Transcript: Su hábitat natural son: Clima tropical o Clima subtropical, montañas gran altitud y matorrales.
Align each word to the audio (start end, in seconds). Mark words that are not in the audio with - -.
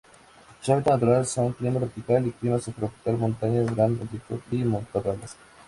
Su 0.61 0.73
hábitat 0.73 0.93
natural 0.93 1.27
son: 1.27 1.53
Clima 1.53 1.77
tropical 1.77 2.27
o 2.27 2.31
Clima 2.39 2.57
subtropical, 2.57 3.19
montañas 3.19 3.75
gran 3.75 3.99
altitud 4.01 4.39
y 4.49 4.63
matorrales. 4.63 5.35